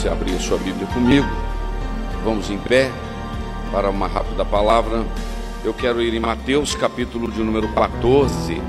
[0.00, 1.28] Você abrir sua Bíblia comigo.
[2.24, 2.90] Vamos em pé
[3.70, 5.04] para uma rápida palavra.
[5.62, 8.62] Eu quero ir em Mateus, capítulo de número 14.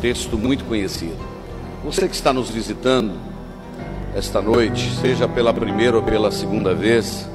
[0.00, 1.18] Texto muito conhecido.
[1.84, 3.12] Você que está nos visitando
[4.16, 7.28] esta noite, seja pela primeira ou pela segunda vez,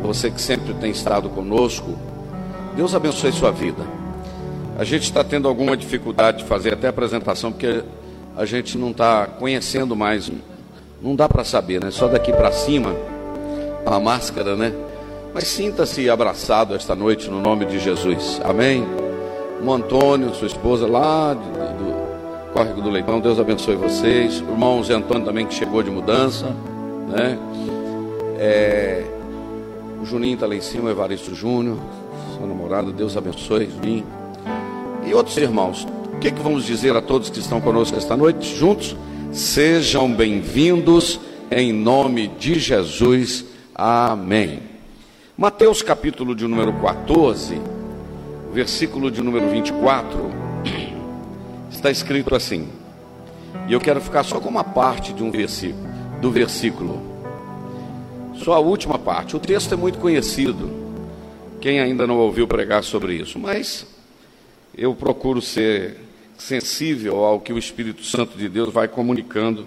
[0.00, 1.98] você que sempre tem estado conosco,
[2.74, 3.84] Deus abençoe sua vida.
[4.78, 7.84] A gente está tendo alguma dificuldade de fazer até a apresentação, porque
[8.34, 10.30] a gente não está conhecendo mais
[11.02, 11.90] não dá para saber, né?
[11.90, 12.94] Só daqui para cima,
[13.84, 14.72] a máscara, né?
[15.34, 18.40] Mas sinta-se abraçado esta noite no nome de Jesus.
[18.44, 18.86] Amém?
[19.64, 24.40] O Antônio, sua esposa lá do, do Córrego do Leitão, Deus abençoe vocês.
[24.40, 26.46] O irmão Zé Antônio também que chegou de mudança,
[27.08, 27.38] né?
[28.38, 29.04] É,
[30.00, 31.78] o Juninho está lá em cima, o Evaristo Júnior,
[32.36, 34.06] sua namorada, Deus abençoe, Juninho.
[35.04, 38.54] E outros irmãos, o que, que vamos dizer a todos que estão conosco esta noite,
[38.54, 38.96] juntos?
[39.32, 41.18] Sejam bem-vindos
[41.50, 43.46] em nome de Jesus.
[43.74, 44.60] Amém.
[45.38, 47.58] Mateus capítulo de número 14,
[48.52, 50.30] versículo de número 24,
[51.70, 52.68] está escrito assim.
[53.66, 55.88] E eu quero ficar só com uma parte de um versículo,
[56.20, 57.00] do versículo.
[58.34, 59.34] Só a última parte.
[59.34, 60.70] O texto é muito conhecido.
[61.58, 63.86] Quem ainda não ouviu pregar sobre isso, mas
[64.76, 69.66] eu procuro ser sensível ao que o Espírito Santo de Deus vai comunicando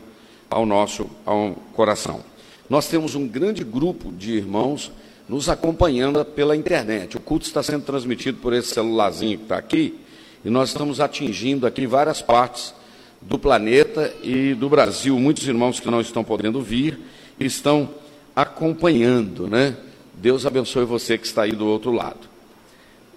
[0.50, 2.22] ao nosso ao coração.
[2.70, 4.92] Nós temos um grande grupo de irmãos
[5.28, 7.18] nos acompanhando pela internet.
[7.18, 10.00] O culto está sendo transmitido por esse celularzinho que está aqui,
[10.44, 12.74] e nós estamos atingindo aqui várias partes
[13.22, 15.18] do planeta e do Brasil.
[15.20, 17.00] Muitos irmãos que não estão podendo vir
[17.40, 17.90] estão
[18.36, 19.75] acompanhando, né?
[20.14, 22.34] Deus abençoe você que está aí do outro lado.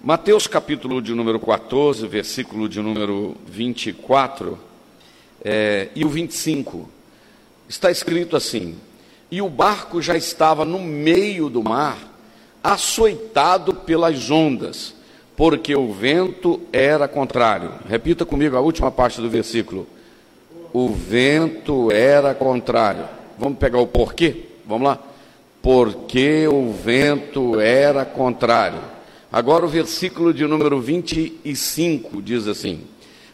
[0.01, 4.57] Mateus capítulo de número 14, versículo de número 24
[5.43, 6.89] é, e o 25,
[7.67, 8.77] está escrito assim:
[9.29, 11.97] E o barco já estava no meio do mar,
[12.63, 14.95] açoitado pelas ondas,
[15.35, 17.73] porque o vento era contrário.
[17.85, 19.85] Repita comigo a última parte do versículo.
[20.71, 23.05] O vento era contrário.
[23.37, 24.45] Vamos pegar o porquê?
[24.65, 24.99] Vamos lá.
[25.61, 28.98] Porque o vento era contrário
[29.31, 32.81] Agora o versículo de número 25 diz assim: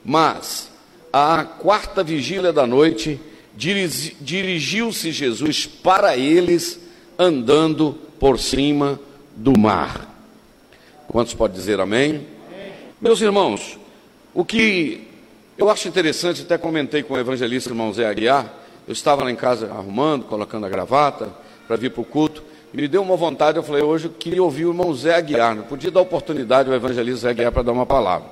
[0.03, 0.69] Mas
[1.11, 3.19] à quarta vigília da noite
[3.55, 6.79] dirigiu-se Jesus para eles
[7.17, 8.99] andando por cima
[9.35, 10.13] do mar.
[11.07, 12.09] Quantos pode dizer amém?
[12.09, 12.25] amém?
[12.99, 13.79] Meus irmãos,
[14.33, 15.07] o que
[15.57, 18.53] eu acho interessante, até comentei com o evangelista irmão Zé Aguiar,
[18.85, 21.33] eu estava lá em casa arrumando, colocando a gravata
[21.65, 22.43] para vir para o culto,
[22.75, 25.63] me deu uma vontade, eu falei, hoje eu queria ouvir o irmão Zé Aguiar, não
[25.63, 28.29] podia dar oportunidade ao evangelista Zé Aguiar para dar uma palavra.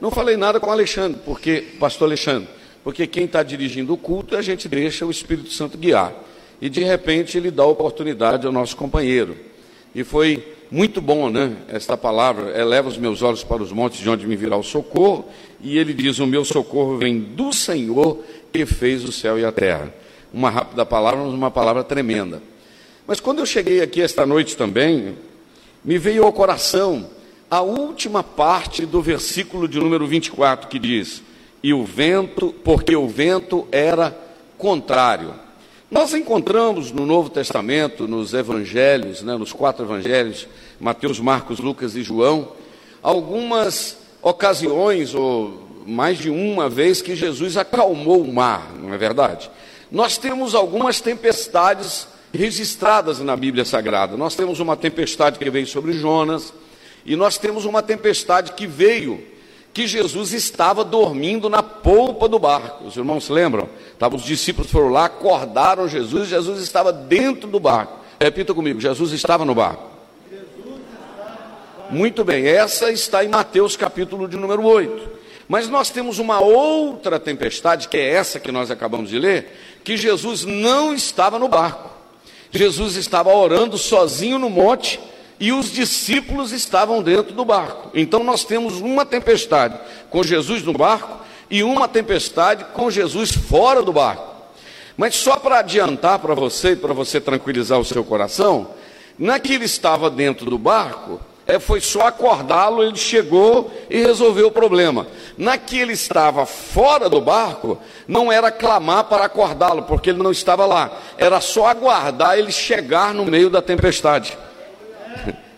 [0.00, 2.48] Não falei nada com o Alexandre, porque, pastor Alexandre,
[2.82, 6.12] porque quem está dirigindo o culto, a gente deixa o Espírito Santo guiar.
[6.60, 9.36] E de repente ele dá oportunidade ao nosso companheiro.
[9.94, 11.56] E foi muito bom, né?
[11.68, 15.26] Esta palavra, eleva os meus olhos para os montes de onde me virá o socorro,
[15.60, 18.18] e ele diz: O meu socorro vem do Senhor
[18.52, 19.94] que fez o céu e a terra.
[20.32, 22.42] Uma rápida palavra, mas uma palavra tremenda.
[23.06, 25.16] Mas quando eu cheguei aqui esta noite também,
[25.84, 27.10] me veio ao coração
[27.50, 31.22] a última parte do versículo de número 24 que diz:
[31.62, 34.16] E o vento, porque o vento era
[34.56, 35.34] contrário.
[35.90, 40.48] Nós encontramos no Novo Testamento, nos evangelhos, né, nos quatro evangelhos,
[40.80, 42.52] Mateus, Marcos, Lucas e João,
[43.02, 49.50] algumas ocasiões, ou mais de uma vez, que Jesus acalmou o mar, não é verdade?
[49.92, 54.16] Nós temos algumas tempestades registradas na Bíblia Sagrada.
[54.16, 56.52] Nós temos uma tempestade que veio sobre Jonas,
[57.06, 59.22] e nós temos uma tempestade que veio,
[59.72, 62.86] que Jesus estava dormindo na polpa do barco.
[62.86, 63.68] Os irmãos se lembram?
[63.92, 68.00] Estavam, os discípulos foram lá, acordaram Jesus, Jesus estava dentro do barco.
[68.20, 69.94] Repita comigo: Jesus estava no barco.
[71.90, 75.14] Muito bem, essa está em Mateus capítulo de número 8.
[75.46, 79.96] Mas nós temos uma outra tempestade, que é essa que nós acabamos de ler, que
[79.96, 81.93] Jesus não estava no barco.
[82.54, 85.00] Jesus estava orando sozinho no monte
[85.40, 87.90] e os discípulos estavam dentro do barco.
[87.92, 89.78] Então nós temos uma tempestade
[90.08, 91.18] com Jesus no barco
[91.50, 94.34] e uma tempestade com Jesus fora do barco.
[94.96, 98.70] Mas só para adiantar para você e para você tranquilizar o seu coração,
[99.18, 104.46] na que ele estava dentro do barco, é, foi só acordá-lo, ele chegou e resolveu
[104.46, 105.06] o problema.
[105.36, 110.30] Na que ele estava fora do barco, não era clamar para acordá-lo, porque ele não
[110.30, 110.90] estava lá.
[111.18, 114.38] Era só aguardar ele chegar no meio da tempestade.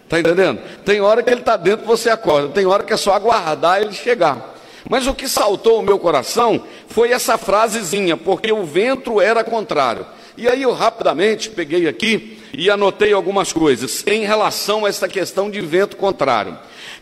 [0.03, 0.61] Está entendendo?
[0.85, 2.49] Tem hora que ele está dentro, você acorda.
[2.49, 4.55] Tem hora que é só aguardar ele chegar.
[4.88, 10.06] Mas o que saltou o meu coração foi essa frasezinha, porque o vento era contrário.
[10.37, 15.50] E aí eu rapidamente peguei aqui e anotei algumas coisas em relação a essa questão
[15.50, 16.58] de vento contrário.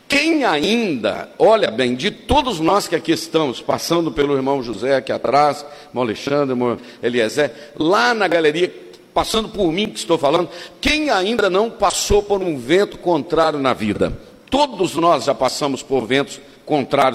[0.08, 5.12] Quem ainda, olha bem, de todos nós que aqui estamos, passando pelo irmão José aqui
[5.12, 8.72] atrás, irmão Alexandre, irmão Eliezer, lá na galeria,
[9.14, 13.72] passando por mim que estou falando, quem ainda não passou por um vento contrário na
[13.72, 14.12] vida?
[14.50, 16.53] Todos nós já passamos por ventos contrários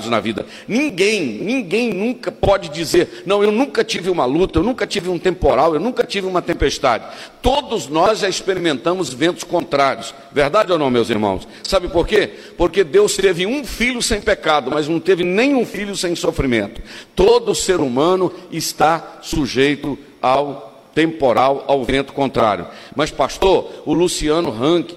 [0.10, 0.46] na vida.
[0.68, 5.18] Ninguém, ninguém nunca pode dizer, não, eu nunca tive uma luta, eu nunca tive um
[5.18, 7.06] temporal, eu nunca tive uma tempestade.
[7.42, 10.14] Todos nós já experimentamos ventos contrários.
[10.32, 11.48] Verdade ou não, meus irmãos?
[11.64, 12.30] Sabe por quê?
[12.58, 16.82] Porque Deus teve um filho sem pecado, mas não teve nenhum filho sem sofrimento.
[17.16, 22.68] Todo ser humano está sujeito ao temporal ao vento contrário.
[22.96, 24.92] Mas, pastor, o Luciano Rank,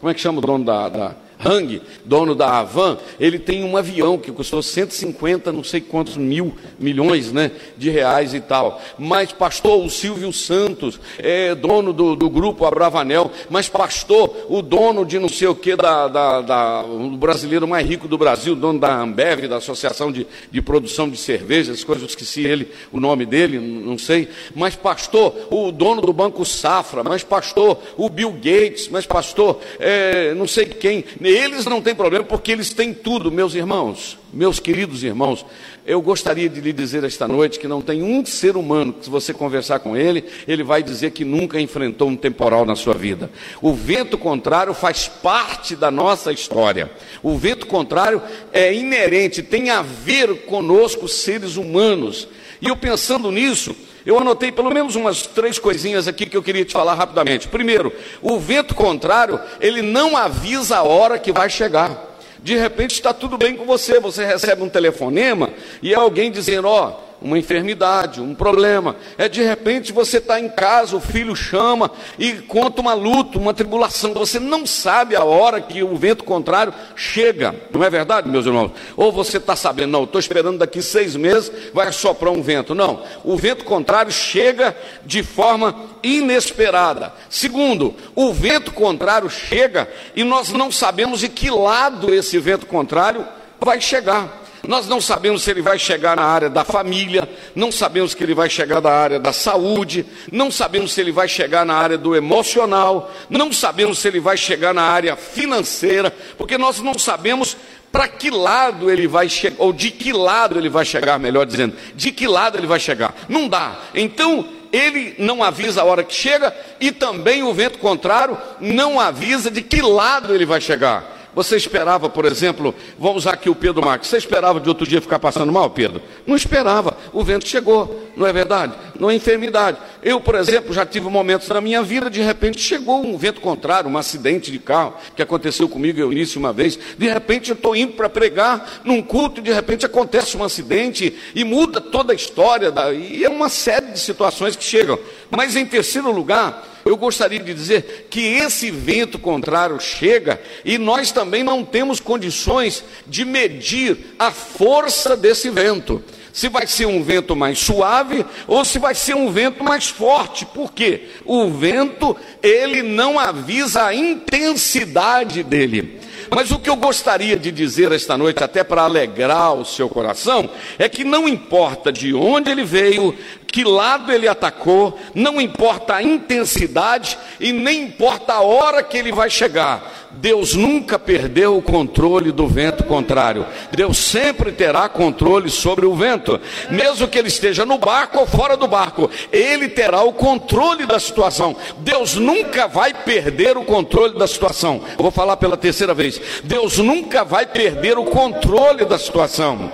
[0.00, 3.76] como é que chama o dono da, da Hang, dono da Avan, ele tem um
[3.76, 8.80] avião que custou 150, não sei quantos mil milhões né, de reais e tal.
[8.98, 15.04] Mas, pastor, o Silvio Santos, é dono do, do grupo Abravanel, mas, pastor, o dono
[15.04, 18.78] de não sei o que, da, da, da, o brasileiro mais rico do Brasil, dono
[18.78, 23.58] da Ambev, da Associação de, de Produção de Cervejas, coisas, esqueci ele, o nome dele,
[23.58, 24.28] não sei.
[24.54, 30.34] Mas, pastor, o dono do Banco Safra, mas, pastor, o Bill Gates, mas, pastor, é,
[30.34, 35.02] não sei quem eles não têm problema porque eles têm tudo, meus irmãos, meus queridos
[35.02, 35.44] irmãos.
[35.86, 39.10] Eu gostaria de lhe dizer esta noite que não tem um ser humano que, se
[39.10, 43.30] você conversar com ele, ele vai dizer que nunca enfrentou um temporal na sua vida.
[43.60, 46.90] O vento contrário faz parte da nossa história.
[47.22, 48.22] O vento contrário
[48.52, 52.28] é inerente, tem a ver conosco, seres humanos.
[52.60, 56.64] E eu pensando nisso, eu anotei pelo menos umas três coisinhas aqui que eu queria
[56.64, 57.48] te falar rapidamente.
[57.48, 62.12] Primeiro, o vento contrário, ele não avisa a hora que vai chegar.
[62.38, 65.50] De repente está tudo bem com você, você recebe um telefonema
[65.82, 68.94] e é alguém dizendo: Ó, uma enfermidade, um problema.
[69.16, 73.54] É de repente você está em casa, o filho chama e conta uma luta, uma
[73.54, 74.12] tribulação.
[74.12, 77.54] Você não sabe a hora que o vento contrário chega.
[77.72, 78.72] Não é verdade, meus irmãos?
[78.94, 82.74] Ou você está sabendo, não, estou esperando daqui seis meses, vai soprar um vento.
[82.74, 84.76] Não, o vento contrário chega
[85.06, 87.14] de forma inesperada.
[87.30, 93.26] Segundo, o vento contrário chega e nós não sabemos de que lado esse vento contrário
[93.58, 94.43] vai chegar.
[94.66, 98.34] Nós não sabemos se ele vai chegar na área da família, não sabemos que ele
[98.34, 102.14] vai chegar na área da saúde, não sabemos se ele vai chegar na área do
[102.14, 107.56] emocional, não sabemos se ele vai chegar na área financeira, porque nós não sabemos
[107.92, 111.76] para que lado ele vai chegar, ou de que lado ele vai chegar, melhor dizendo,
[111.94, 113.14] de que lado ele vai chegar.
[113.28, 113.76] Não dá.
[113.94, 119.48] Então, ele não avisa a hora que chega e também o vento contrário não avisa
[119.48, 121.23] de que lado ele vai chegar.
[121.34, 125.00] Você esperava, por exemplo, vamos usar aqui o Pedro Marques, você esperava de outro dia
[125.00, 126.00] ficar passando mal, Pedro?
[126.26, 128.74] Não esperava, o vento chegou, não é verdade?
[128.98, 129.78] Não é enfermidade.
[130.02, 133.90] Eu, por exemplo, já tive momentos na minha vida, de repente chegou um vento contrário,
[133.90, 136.78] um acidente de carro, que aconteceu comigo eu início uma vez.
[136.96, 141.16] De repente eu estou indo para pregar num culto e de repente acontece um acidente
[141.34, 144.98] e muda toda a história, da, e é uma série de situações que chegam.
[145.30, 151.10] Mas em terceiro lugar, eu gostaria de dizer que esse vento contrário chega e nós
[151.10, 156.02] também não temos condições de medir a força desse vento.
[156.32, 160.44] Se vai ser um vento mais suave ou se vai ser um vento mais forte.
[160.44, 161.08] Por quê?
[161.24, 166.00] O vento, ele não avisa a intensidade dele.
[166.30, 170.50] Mas o que eu gostaria de dizer esta noite, até para alegrar o seu coração,
[170.78, 173.16] é que não importa de onde ele veio,
[173.54, 179.12] que lado ele atacou, não importa a intensidade e nem importa a hora que ele
[179.12, 180.08] vai chegar.
[180.10, 183.46] Deus nunca perdeu o controle do vento contrário.
[183.70, 188.56] Deus sempre terá controle sobre o vento, mesmo que ele esteja no barco ou fora
[188.56, 191.54] do barco, ele terá o controle da situação.
[191.78, 194.80] Deus nunca vai perder o controle da situação.
[194.98, 196.20] Eu vou falar pela terceira vez.
[196.42, 199.70] Deus nunca vai perder o controle da situação.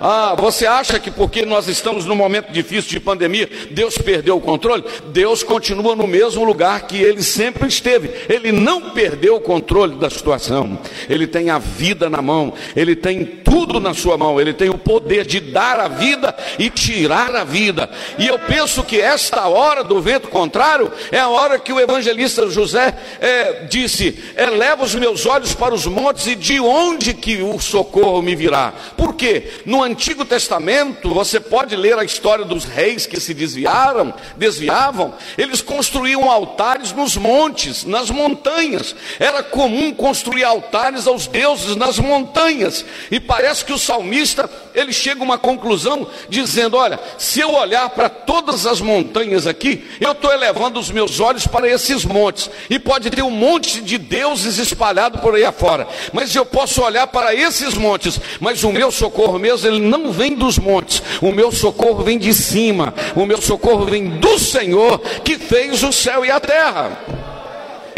[0.00, 4.40] Ah, você acha que porque nós estamos num momento difícil de pandemia, Deus perdeu o
[4.40, 4.82] controle?
[5.08, 8.10] Deus continua no mesmo lugar que ele sempre esteve.
[8.28, 10.78] Ele não perdeu o controle da situação.
[11.08, 14.78] Ele tem a vida na mão, ele tem tudo na sua mão, ele tem o
[14.78, 17.90] poder de dar a vida e tirar a vida.
[18.18, 22.48] E eu penso que esta hora do vento contrário é a hora que o evangelista
[22.48, 27.58] José é, disse: Eleva os meus olhos para os montes e de onde que o
[27.60, 28.72] socorro me virá?
[28.96, 29.50] Por quê?
[29.66, 35.60] No Antigo Testamento, você pode ler a história dos reis que se desviaram, desviavam, eles
[35.60, 38.94] construíam altares nos montes, nas montanhas.
[39.18, 42.84] Era comum construir altares aos deuses nas montanhas.
[43.10, 47.88] E parece que o salmista, ele chega a uma conclusão dizendo: "Olha, se eu olhar
[47.90, 52.50] para todas as montanhas aqui, eu estou elevando os meus olhos para esses montes.
[52.68, 57.06] E pode ter um monte de deuses espalhado por aí afora, mas eu posso olhar
[57.06, 61.52] para esses montes, mas o meu socorro mesmo ele não vem dos montes, o meu
[61.52, 66.30] socorro vem de cima, o meu socorro vem do Senhor que fez o céu e
[66.30, 67.29] a terra.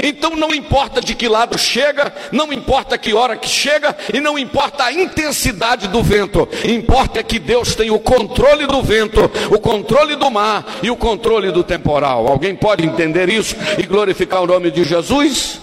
[0.02, 4.36] Então não importa de que lado chega, não importa que hora que chega e não
[4.36, 9.60] importa a intensidade do vento, importa é que Deus tem o controle do vento, o
[9.60, 12.26] controle do mar e o controle do temporal.
[12.26, 15.60] Alguém pode entender isso e glorificar o nome de Jesus?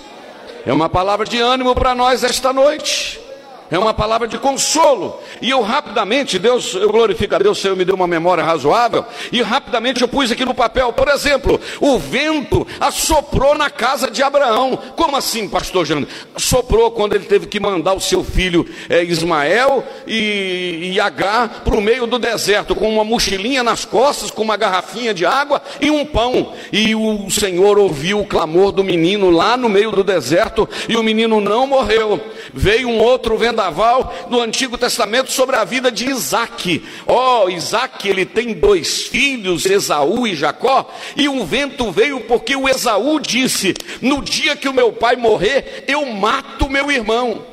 [0.65, 3.28] É uma palavra de ânimo para nós esta noite
[3.71, 5.19] é uma palavra de consolo.
[5.41, 9.41] E eu rapidamente, Deus, eu glorifico a Deus, Senhor me deu uma memória razoável, e
[9.41, 14.77] rapidamente eu pus aqui no papel, por exemplo, o vento assoprou na casa de Abraão.
[14.95, 16.07] Como assim, pastor Jânio?
[16.37, 21.75] Soprou quando ele teve que mandar o seu filho é, Ismael e, e Agar para
[21.75, 25.89] o meio do deserto, com uma mochilinha nas costas, com uma garrafinha de água e
[25.89, 26.53] um pão.
[26.71, 31.03] E o Senhor ouviu o clamor do menino lá no meio do deserto, e o
[31.03, 32.19] menino não morreu.
[32.53, 36.81] Veio um outro vento vendaval no Antigo Testamento sobre a vida de Isaac.
[37.05, 42.69] Oh, Isaac, ele tem dois filhos, Esaú e Jacó, e um vento veio porque o
[42.69, 47.45] Esaú disse: No dia que o meu pai morrer, eu mato meu irmão.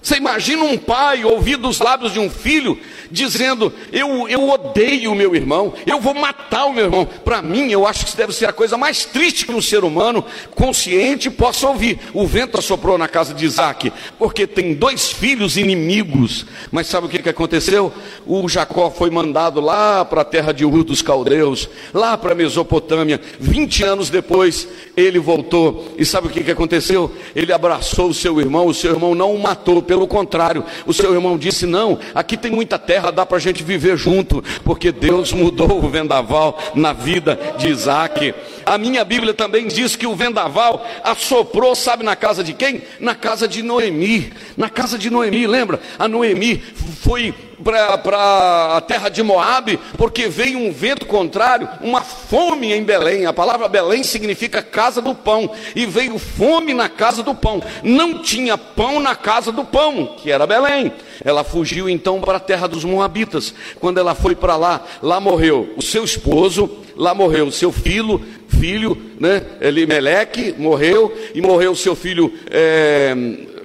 [0.00, 5.14] Você imagina um pai ouvir dos lábios de um filho dizendo: eu, eu odeio o
[5.14, 7.06] meu irmão, eu vou matar o meu irmão.
[7.24, 9.84] Para mim, eu acho que isso deve ser a coisa mais triste que um ser
[9.84, 10.24] humano
[10.54, 11.98] consciente possa ouvir.
[12.12, 16.46] O vento assoprou na casa de Isaac, porque tem dois filhos inimigos.
[16.70, 17.92] Mas sabe o que, que aconteceu?
[18.26, 22.34] O Jacó foi mandado lá para a terra de Ur dos Caldeus, lá para a
[22.34, 23.20] Mesopotâmia.
[23.38, 25.94] 20 anos depois, ele voltou.
[25.96, 27.10] E sabe o que, que aconteceu?
[27.34, 31.14] Ele abraçou o seu irmão, o seu irmão não o matou pelo contrário, o seu
[31.14, 35.32] irmão disse: Não, aqui tem muita terra, dá para a gente viver junto, porque Deus
[35.32, 38.34] mudou o vendaval na vida de Isaac.
[38.68, 42.82] A minha Bíblia também diz que o vendaval assoprou, sabe na casa de quem?
[43.00, 44.30] Na casa de Noemi.
[44.58, 45.80] Na casa de Noemi, lembra?
[45.98, 46.62] A Noemi
[47.02, 47.34] foi
[47.64, 53.26] para a terra de Moabe, porque veio um vento contrário, uma fome em Belém.
[53.26, 57.62] A palavra Belém significa casa do pão, e veio fome na casa do pão.
[57.82, 60.92] Não tinha pão na casa do pão, que era Belém.
[61.24, 63.54] Ela fugiu então para a terra dos Moabitas.
[63.80, 68.22] Quando ela foi para lá, lá morreu o seu esposo, lá morreu o seu filho,
[68.48, 69.42] filho, né?
[69.60, 72.32] Elimeleque morreu, e morreu seu filho.
[72.50, 73.14] É,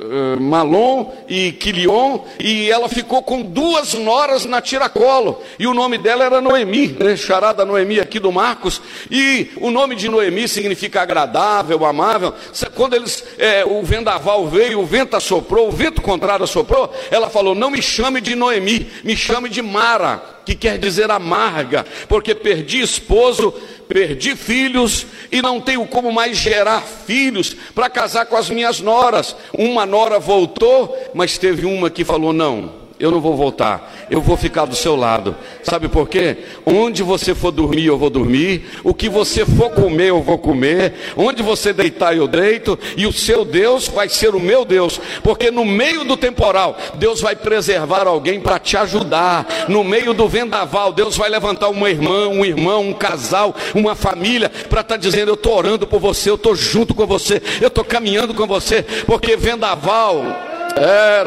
[0.03, 5.97] eh, Malon e Quilion, e ela ficou com duas noras na tiracolo, e o nome
[5.97, 7.15] dela era Noemi, né?
[7.15, 12.33] charada Noemi aqui do Marcos, e o nome de Noemi significa agradável, amável.
[12.75, 17.55] Quando eles, é, o vendaval veio, o vento assoprou, o vento contrário assoprou, ela falou:
[17.55, 22.81] Não me chame de Noemi, me chame de Mara, que quer dizer amarga, porque perdi
[22.81, 23.51] esposo,
[23.87, 29.35] perdi filhos e não tenho como mais gerar filhos para casar com as minhas noras.
[29.57, 34.37] Uma nora voltou, mas teve uma que falou: não eu não vou voltar, eu vou
[34.37, 35.35] ficar do seu lado.
[35.61, 36.37] Sabe por quê?
[36.65, 40.93] Onde você for dormir, eu vou dormir, o que você for comer, eu vou comer,
[41.17, 45.51] onde você deitar, eu deito, e o seu Deus vai ser o meu Deus, porque
[45.51, 50.93] no meio do temporal, Deus vai preservar alguém para te ajudar, no meio do vendaval,
[50.93, 55.27] Deus vai levantar uma irmã, um irmão, um casal, uma família, para estar tá dizendo:
[55.27, 58.81] Eu estou orando por você, eu estou junto com você, eu estou caminhando com você,
[59.05, 61.23] porque vendaval É.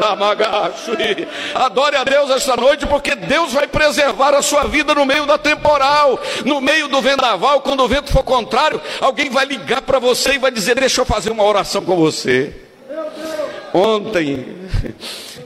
[1.55, 5.37] Adore a Deus esta noite, porque Deus vai preservar a sua vida no meio da
[5.37, 7.61] temporal, no meio do vendaval.
[7.61, 11.05] Quando o vento for contrário, alguém vai ligar para você e vai dizer: Deixa eu
[11.05, 12.53] fazer uma oração com você.
[13.73, 14.57] Ontem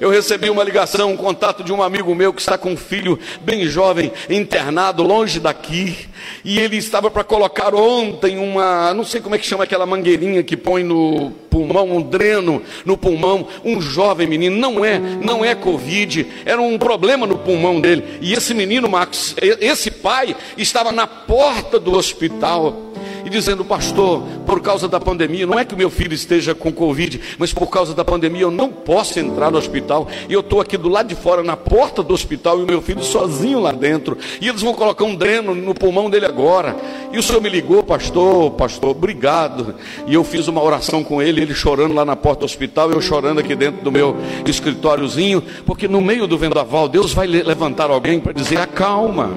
[0.02, 3.20] eu recebi uma ligação, um contato de um amigo meu que está com um filho
[3.42, 5.96] bem jovem, internado, longe daqui.
[6.44, 10.42] E ele estava para colocar ontem uma, não sei como é que chama aquela mangueirinha
[10.42, 13.48] que põe no pulmão, um dreno no pulmão.
[13.64, 18.18] Um jovem menino, não é, não é Covid, era um problema no pulmão dele.
[18.22, 22.91] E esse menino, Max, esse pai, estava na porta do hospital
[23.26, 26.72] e dizendo, pastor, por causa da pandemia, não é que o meu filho esteja com
[26.72, 30.08] Covid, mas por causa da pandemia eu não posso entrar no hospital.
[30.30, 32.82] E eu estou aqui do lado de fora, na porta do hospital, e o meu
[32.82, 34.18] filho sozinho lá dentro.
[34.40, 36.76] E eles vão colocar um dreno no pulmão dele agora.
[37.12, 39.76] E o senhor me ligou, pastor, pastor, obrigado.
[40.08, 43.02] E eu fiz uma oração com ele, ele chorando lá na porta do hospital, eu
[43.02, 48.20] chorando aqui dentro do meu escritóriozinho, porque no meio do vendaval, Deus vai levantar alguém
[48.20, 49.30] para dizer: acalma.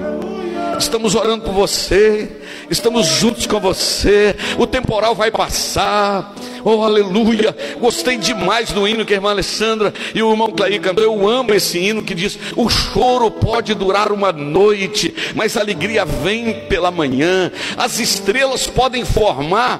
[0.77, 2.29] Estamos orando por você,
[2.69, 4.35] estamos juntos com você.
[4.57, 6.33] O temporal vai passar.
[6.63, 7.55] Oh, aleluia.
[7.79, 11.03] Gostei demais do hino que a irmã Alessandra e o irmão Clay cantou.
[11.03, 16.03] Eu amo esse hino que diz: O choro pode durar uma noite, mas a alegria
[16.03, 17.51] vem pela manhã.
[17.77, 19.79] As estrelas podem formar,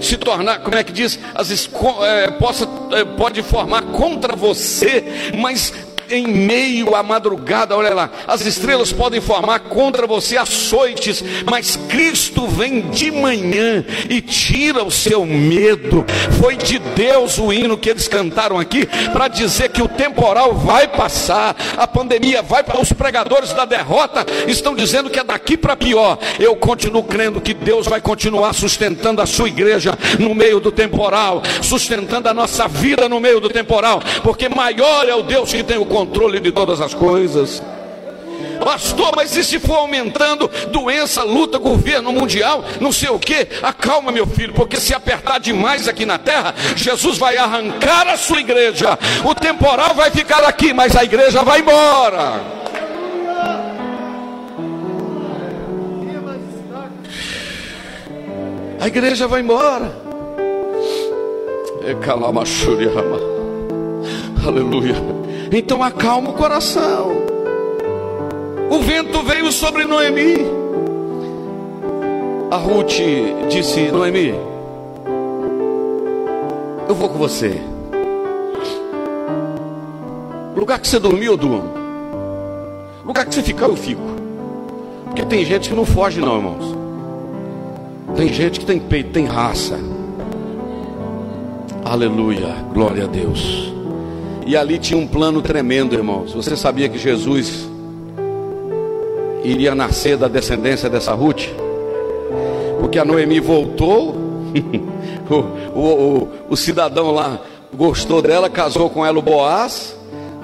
[0.00, 1.18] se tornar, como é que diz?
[1.34, 5.72] As, é, possa, é, pode formar contra você, mas
[6.10, 12.46] em meio à madrugada, olha lá, as estrelas podem formar contra você açoites, mas Cristo
[12.46, 16.04] vem de manhã e tira o seu medo.
[16.40, 20.88] Foi de Deus o hino que eles cantaram aqui para dizer que o temporal vai
[20.88, 25.76] passar, a pandemia vai para os pregadores da derrota estão dizendo que é daqui para
[25.76, 26.18] pior.
[26.38, 31.42] Eu continuo crendo que Deus vai continuar sustentando a sua igreja no meio do temporal,
[31.62, 35.78] sustentando a nossa vida no meio do temporal, porque maior é o Deus que tem
[35.78, 37.62] o controle de todas as coisas.
[38.62, 43.48] Pastor, mas e se for aumentando doença, luta, governo mundial, não sei o que?
[43.62, 48.40] Acalma, meu filho, porque se apertar demais aqui na terra, Jesus vai arrancar a sua
[48.40, 48.98] igreja.
[49.24, 52.42] O temporal vai ficar aqui, mas a igreja vai embora.
[58.78, 59.90] A igreja vai embora.
[64.46, 65.25] Aleluia.
[65.50, 67.12] Então acalma o coração.
[68.70, 70.36] O vento veio sobre Noemi.
[72.50, 73.00] A Ruth
[73.48, 74.34] disse: Noemi,
[76.88, 77.60] eu vou com você.
[80.66, 81.62] lugar que você dormiu, eu durmo.
[83.04, 84.02] lugar que você ficar, eu fico.
[85.04, 86.76] Porque tem gente que não foge, não, irmãos.
[88.16, 89.78] Tem gente que tem peito, tem raça.
[91.84, 93.75] Aleluia, glória a Deus.
[94.46, 96.32] E ali tinha um plano tremendo, irmãos.
[96.32, 97.68] Você sabia que Jesus
[99.42, 101.48] iria nascer da descendência dessa Ruth?
[102.78, 104.14] Porque a Noemi voltou,
[105.28, 105.34] o,
[105.74, 107.40] o, o, o, cidadão lá
[107.74, 109.96] gostou dela, casou com ela o Boaz.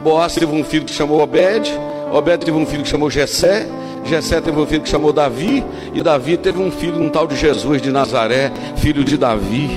[0.03, 1.73] Boaz teve um filho que chamou Obed.
[2.12, 3.69] Obed teve um filho que chamou Jessé.
[4.05, 5.65] Jessé teve um filho que chamou Davi.
[5.95, 9.71] E Davi teve um filho, um tal de Jesus de Nazaré, filho de Davi.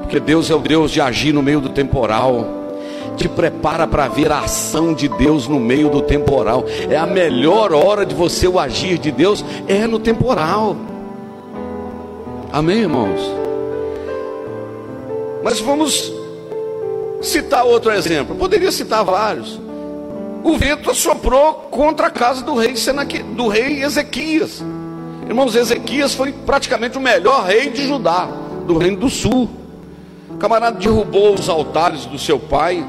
[0.00, 2.63] Porque Deus é o Deus de agir no meio do temporal
[3.16, 6.64] te prepara para ver a ação de Deus no meio do temporal.
[6.88, 10.76] É a melhor hora de você o agir de Deus é no temporal.
[12.52, 13.20] Amém, irmãos?
[15.42, 16.12] Mas vamos
[17.20, 18.34] citar outro exemplo.
[18.36, 19.60] Poderia citar vários.
[20.42, 24.62] O vento assoprou contra a casa do rei, Senaque, do rei Ezequias.
[25.26, 28.28] Irmãos, Ezequias foi praticamente o melhor rei de Judá,
[28.66, 29.48] do reino do sul.
[30.30, 32.84] O camarada derrubou os altares do seu pai,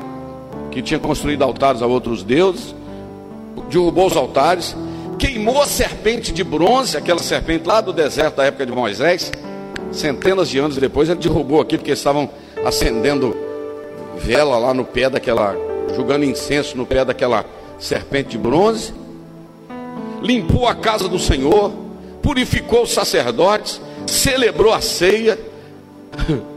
[0.75, 2.75] que tinha construído altares a outros deuses,
[3.69, 4.75] derrubou os altares,
[5.17, 9.31] queimou a serpente de bronze, aquela serpente lá do deserto da época de Moisés,
[9.93, 12.29] centenas de anos depois, ele derrubou aquilo porque estavam
[12.65, 13.33] acendendo
[14.17, 15.55] vela lá no pé daquela,
[15.95, 17.45] jogando incenso no pé daquela
[17.79, 18.93] serpente de bronze,
[20.21, 21.71] limpou a casa do Senhor,
[22.21, 25.39] purificou os sacerdotes, celebrou a ceia.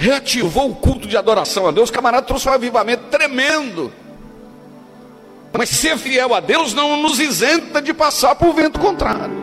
[0.00, 3.92] reativou o culto de adoração a Deus, o camarada trouxe um avivamento tremendo.
[5.52, 9.36] Mas ser fiel a Deus não nos isenta de passar por vento contrário.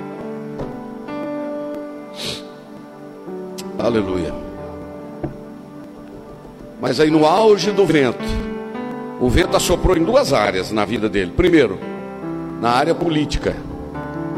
[3.77, 4.33] Aleluia.
[6.81, 8.25] Mas aí no auge do vento,
[9.21, 11.33] o vento assoprou em duas áreas na vida dele.
[11.37, 11.77] Primeiro,
[12.59, 13.55] na área política,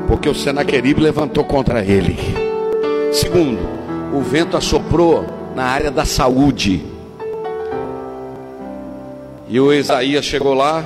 [0.05, 2.17] porque o Senaqueribe levantou contra ele.
[3.13, 3.61] Segundo,
[4.13, 6.81] o vento assoprou na área da saúde.
[9.49, 10.85] E o Isaías chegou lá,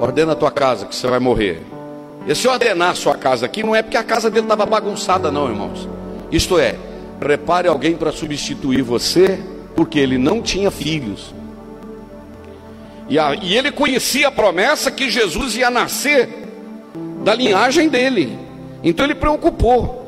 [0.00, 1.62] ordena a tua casa que você vai morrer.
[2.26, 5.30] E se ordenar a sua casa aqui, não é porque a casa dele estava bagunçada,
[5.30, 5.88] não, irmãos.
[6.32, 6.74] Isto é,
[7.20, 9.38] prepare alguém para substituir você,
[9.76, 11.32] porque ele não tinha filhos.
[13.08, 16.28] E, a, e ele conhecia a promessa que Jesus ia nascer
[17.22, 18.36] da linhagem dele.
[18.82, 19.99] Então ele preocupou.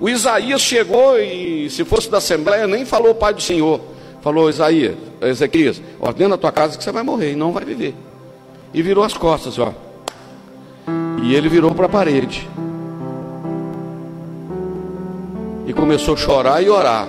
[0.00, 3.80] O Isaías chegou e, se fosse da Assembleia, nem falou Pai do Senhor.
[4.20, 7.94] Falou, Isaías, Ezequias, ordena a tua casa que você vai morrer e não vai viver.
[8.72, 9.72] E virou as costas, ó.
[11.22, 12.48] E ele virou para a parede.
[15.66, 17.08] E começou a chorar e orar.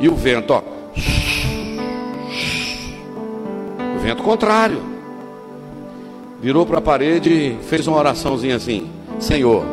[0.00, 0.62] E o vento, ó.
[3.96, 4.82] O vento contrário.
[6.40, 9.64] Virou para a parede e fez uma oraçãozinha assim: Senhor,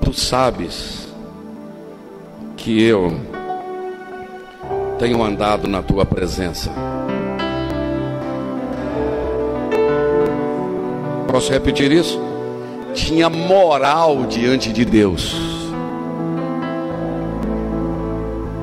[0.00, 1.01] tu sabes
[2.62, 3.12] que eu
[4.96, 6.70] tenho andado na tua presença.
[11.28, 12.20] Posso repetir isso?
[12.94, 15.34] Tinha moral diante de Deus.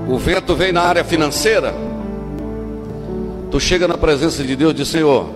[0.07, 1.73] O vento vem na área financeira.
[3.51, 5.29] Tu chega na presença de Deus e diz: Senhor,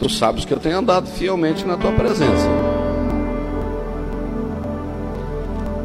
[0.00, 2.73] tu sabes que eu tenho andado fielmente na tua presença.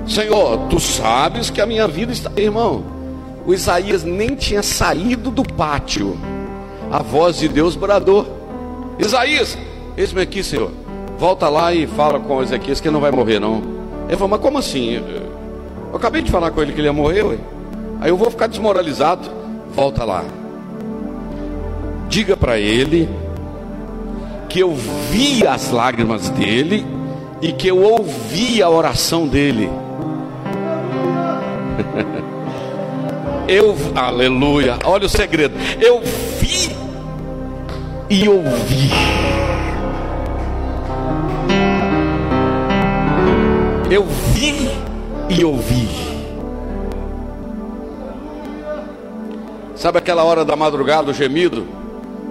[0.10, 2.32] Senhor, tu sabes que a minha vida está.
[2.36, 2.84] Irmão,
[3.45, 6.17] o Isaías nem tinha saído do pátio.
[6.91, 8.26] A voz de Deus bradou:
[8.98, 9.56] Isaías,
[9.95, 10.72] eis-me aqui, Senhor.
[11.19, 13.62] Volta lá e fala com Ezequias que ele não vai morrer, não.
[14.08, 14.95] Ele falou: Mas como assim?
[14.95, 17.38] Eu acabei de falar com ele que ele ia morrer, ué.
[18.02, 19.30] Aí eu vou ficar desmoralizado.
[19.76, 20.26] Volta lá.
[22.08, 23.08] Diga para ele
[24.50, 26.84] que eu vi as lágrimas dele
[27.39, 29.69] e que eu ouvi a oração dele.
[33.50, 35.56] Eu, aleluia, olha o segredo.
[35.82, 36.02] Eu
[36.40, 36.70] vi
[38.08, 38.92] e ouvi.
[43.90, 44.70] Eu vi
[45.30, 45.90] e ouvi.
[49.76, 51.66] Sabe aquela hora da madrugada, o gemido?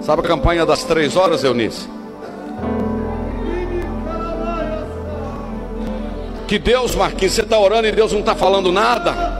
[0.00, 1.88] Sabe a campanha das três horas, Eunice?
[6.46, 9.37] Que Deus, Marquinhos, você está orando e Deus não está falando nada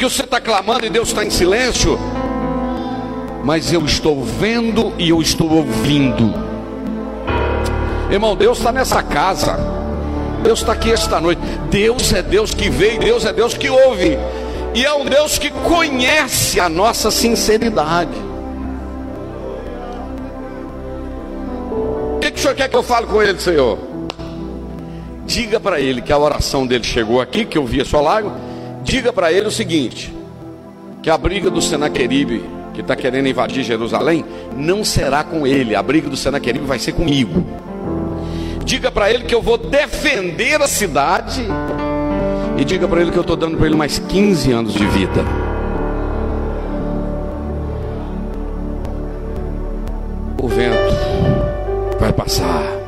[0.00, 1.98] que você está clamando e Deus está em silêncio,
[3.44, 6.32] mas eu estou vendo e eu estou ouvindo.
[8.10, 9.58] Irmão, Deus está nessa casa,
[10.42, 11.42] Deus está aqui esta noite.
[11.68, 14.18] Deus é Deus que veio, Deus é Deus que ouve,
[14.74, 18.16] e é um Deus que conhece a nossa sinceridade.
[21.70, 23.78] O que, que o senhor quer que eu fale com ele, Senhor?
[25.26, 28.49] Diga para ele que a oração dele chegou aqui, que eu vi a sua lágrima
[28.82, 30.14] diga para ele o seguinte:
[31.02, 34.24] que a briga do Senaqueribe, que está querendo invadir Jerusalém,
[34.56, 37.44] não será com ele, a briga do Senaqueribe vai ser comigo.
[38.64, 41.44] Diga para ele que eu vou defender a cidade,
[42.58, 45.24] e diga para ele que eu estou dando para ele mais 15 anos de vida.
[50.42, 50.94] O vento
[51.98, 52.79] vai passar.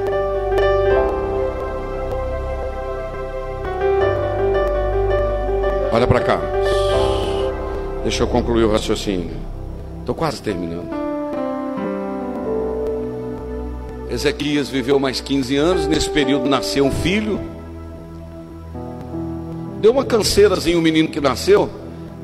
[5.92, 6.40] Olha para cá.
[8.02, 9.30] Deixa eu concluir o raciocínio.
[10.00, 10.90] Estou quase terminando.
[14.10, 15.86] Ezequias viveu mais 15 anos.
[15.86, 17.38] Nesse período nasceu um filho.
[19.82, 21.68] Deu uma canseirazinha o menino que nasceu.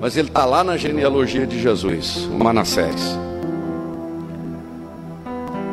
[0.01, 3.19] Mas ele está lá na genealogia de Jesus, o Manassés.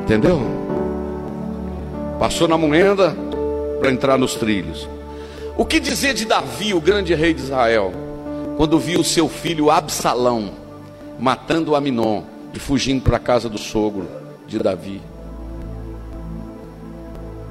[0.03, 0.41] Entendeu?
[2.19, 3.15] Passou na moenda
[3.79, 4.94] para entrar nos trilhos.
[5.57, 7.93] O que dizer de Davi, o grande rei de Israel,
[8.57, 10.51] quando viu seu filho Absalão
[11.17, 14.09] matando Aminon e fugindo para a casa do sogro
[14.47, 15.01] de Davi?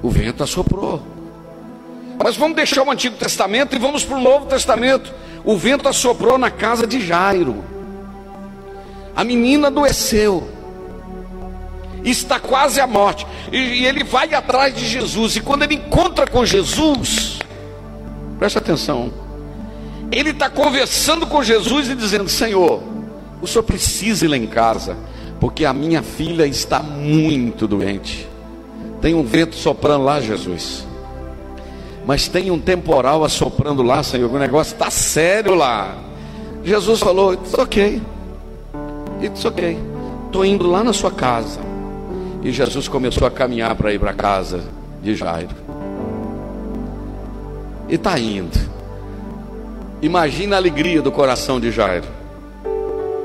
[0.02, 1.02] O vento assoprou.
[2.22, 5.10] Mas vamos deixar o Antigo Testamento e vamos para o Novo Testamento.
[5.42, 7.64] O vento assoprou na casa de Jairo.
[9.16, 10.46] A menina adoeceu.
[12.04, 13.26] Está quase à morte.
[13.50, 15.36] E ele vai atrás de Jesus.
[15.36, 17.33] E quando ele encontra com Jesus,
[18.38, 19.12] Preste atenção.
[20.10, 22.82] Ele está conversando com Jesus e dizendo: Senhor,
[23.40, 24.96] o senhor precisa ir lá em casa,
[25.40, 28.28] porque a minha filha está muito doente.
[29.00, 30.86] Tem um vento soprando lá, Jesus.
[32.06, 34.30] Mas tem um temporal assoprando lá, Senhor.
[34.30, 35.96] O negócio está sério lá.
[36.62, 38.02] Jesus falou: It's ok.
[39.22, 39.78] It's ok.
[40.26, 41.60] Estou indo lá na sua casa.
[42.42, 44.62] E Jesus começou a caminhar para ir para casa
[45.02, 45.63] de Jairo
[47.88, 48.58] e está indo.
[50.02, 52.06] Imagina a alegria do coração de Jairo.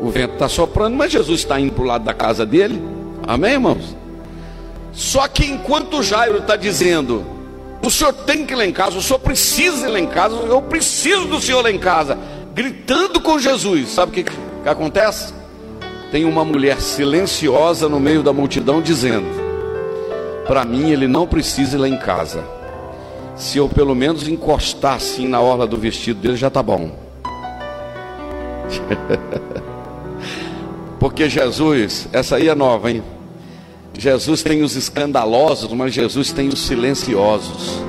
[0.02, 2.82] O vento está soprando, mas Jesus está indo para o lado da casa dele.
[3.28, 3.96] Amém, irmãos?
[4.94, 7.26] Só que enquanto Jairo está dizendo,
[7.86, 10.36] o senhor tem que ir lá em casa, o senhor precisa ir lá em casa,
[10.36, 12.18] eu preciso do senhor lá em casa,
[12.54, 15.34] gritando com Jesus, sabe o que, que acontece?
[16.12, 19.28] Tem uma mulher silenciosa no meio da multidão dizendo:
[20.48, 22.44] Para mim, ele não precisa ir lá em casa.
[23.40, 26.92] Se eu pelo menos encostar assim na orla do vestido dele, já está bom.
[31.00, 33.02] Porque Jesus, essa aí é nova, hein?
[33.98, 37.82] Jesus tem os escandalosos, mas Jesus tem os silenciosos.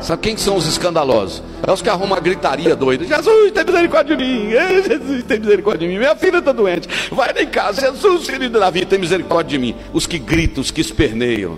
[0.00, 1.40] Sabe quem são os escandalosos?
[1.64, 3.04] É os que arrumam a gritaria doida.
[3.04, 4.50] Jesus, tem misericórdia de mim.
[4.50, 6.00] Jesus, tem misericórdia de mim.
[6.00, 6.88] Minha filha está doente.
[7.12, 7.80] Vai lá em casa.
[7.80, 9.76] Jesus, filho de Davi, tem misericórdia de mim.
[9.92, 11.56] Os que gritam, os que esperneiam.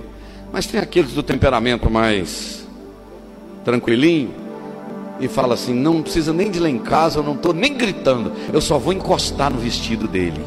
[0.53, 2.64] Mas tem aqueles do temperamento mais
[3.65, 4.31] tranquilinho.
[5.21, 8.33] E fala assim: não precisa nem de lá em casa, eu não estou nem gritando.
[8.53, 10.45] Eu só vou encostar no vestido dele.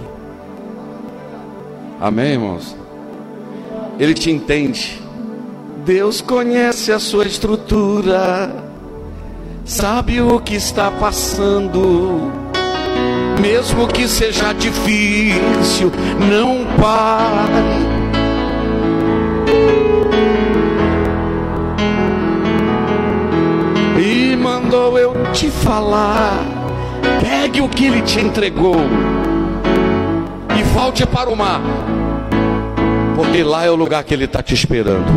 [2.00, 2.76] Amém, irmãos?
[4.00, 5.02] Ele te entende.
[5.86, 8.54] Deus conhece a sua estrutura,
[9.64, 12.32] sabe o que está passando.
[13.42, 15.92] Mesmo que seja difícil,
[16.30, 18.07] não pare.
[24.96, 26.38] Eu te falar:
[27.20, 28.76] pegue o que ele te entregou
[30.56, 31.62] e volte para o mar
[33.18, 35.08] porque lá é o lugar que ele está te esperando.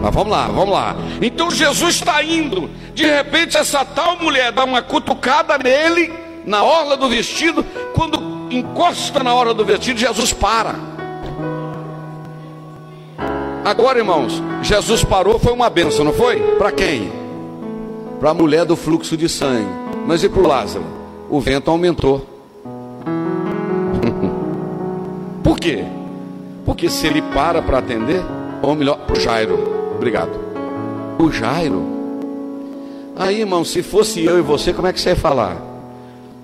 [0.00, 0.96] Mas vamos lá, vamos lá.
[1.20, 2.70] Então Jesus está indo.
[2.94, 6.10] De repente, essa tal mulher dá uma cutucada nele,
[6.46, 7.62] na orla do vestido.
[7.94, 10.74] Quando encosta na orla do vestido, Jesus para.
[13.62, 16.40] Agora, irmãos, Jesus parou, foi uma benção, não foi?
[16.56, 17.12] Para quem?
[18.22, 19.66] Para a mulher do fluxo de sangue.
[20.06, 20.84] Mas e para o Lázaro?
[21.28, 22.24] O vento aumentou.
[25.42, 25.84] Por quê?
[26.64, 28.22] Porque se ele para para atender,
[28.62, 29.58] ou melhor, o Jairo,
[29.96, 30.38] obrigado.
[31.18, 31.82] O Jairo.
[33.16, 35.56] Aí, irmão, se fosse eu e você, como é que você ia falar?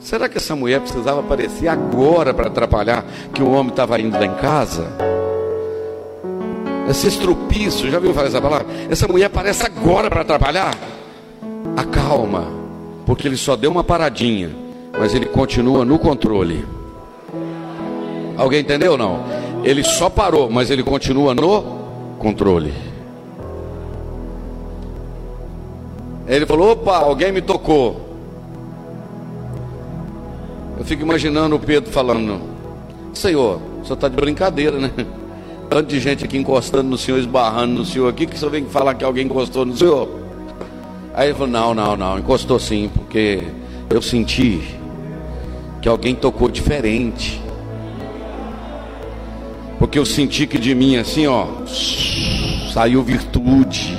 [0.00, 4.26] Será que essa mulher precisava aparecer agora para atrapalhar que o homem estava indo lá
[4.26, 4.84] em casa?
[6.90, 8.66] Esse estrupício, já viu falar essa palavra?
[8.90, 10.97] Essa mulher aparece agora para atrapalhar?
[11.76, 12.44] Acalma,
[13.06, 14.50] porque ele só deu uma paradinha,
[14.98, 16.64] mas ele continua no controle.
[18.36, 19.20] Alguém entendeu ou não?
[19.64, 21.62] Ele só parou, mas ele continua no
[22.18, 22.72] controle.
[26.26, 28.06] Ele falou: opa, alguém me tocou.
[30.78, 32.40] Eu fico imaginando o Pedro falando:
[33.12, 34.90] Senhor, senhor está de brincadeira, né?
[35.68, 38.94] Tanto de gente aqui encostando no senhor, esbarrando no senhor aqui, que senhor vem falar
[38.94, 40.08] que alguém encostou no senhor.
[41.18, 43.42] Aí ele falou: Não, não, não, encostou sim, porque
[43.90, 44.62] eu senti
[45.82, 47.42] que alguém tocou diferente.
[49.80, 51.48] Porque eu senti que de mim assim, ó,
[52.72, 53.98] saiu virtude.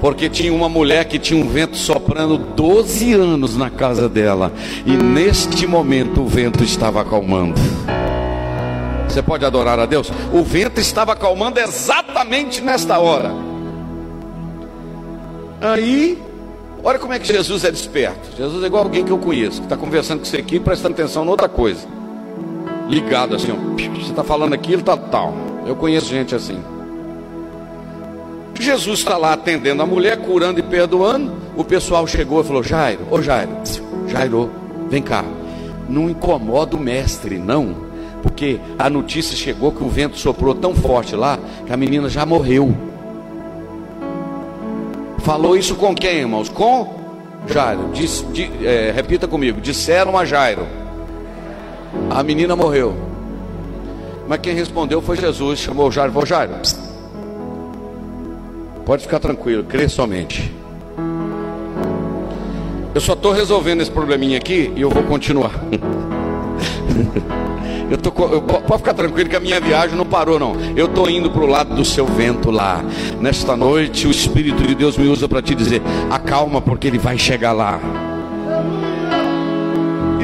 [0.00, 4.52] Porque tinha uma mulher que tinha um vento soprando 12 anos na casa dela.
[4.84, 7.60] E neste momento o vento estava acalmando.
[9.08, 10.10] Você pode adorar a Deus?
[10.32, 13.47] O vento estava acalmando exatamente nesta hora.
[15.60, 16.22] Aí,
[16.82, 18.36] olha como é que Jesus é desperto.
[18.36, 21.24] Jesus é igual alguém que eu conheço, que está conversando com você aqui, prestando atenção
[21.24, 21.98] em outra coisa
[22.88, 23.76] ligado assim, ó.
[23.94, 25.34] Você está falando aquilo, tal, tal.
[25.66, 26.58] Eu conheço gente assim.
[28.58, 31.32] Jesus está lá atendendo a mulher, curando e perdoando.
[31.56, 33.52] O pessoal chegou e falou: Jairo, ô Jairo,
[34.08, 34.50] Jairo,
[34.88, 35.24] vem cá.
[35.88, 37.86] Não incomoda o mestre, não.
[38.22, 42.26] Porque a notícia chegou que o vento soprou tão forte lá que a menina já
[42.26, 42.74] morreu.
[45.28, 46.48] Falou isso com quem, irmãos?
[46.48, 46.88] Com
[47.46, 47.90] Jairo.
[47.92, 50.66] Diz, di, é, repita comigo: disseram a Jairo
[52.08, 52.96] a menina morreu.
[54.26, 56.54] Mas quem respondeu foi Jesus, chamou Jairo, falou, Jairo,
[58.86, 60.50] pode ficar tranquilo, crê somente.
[62.94, 65.52] Eu só estou resolvendo esse probleminha aqui e eu vou continuar.
[67.90, 70.54] Eu tô, eu, pode ficar tranquilo que a minha viagem não parou, não.
[70.76, 72.84] Eu estou indo para o lado do seu vento lá.
[73.20, 77.16] Nesta noite, o Espírito de Deus me usa para te dizer: acalma, porque ele vai
[77.16, 77.80] chegar lá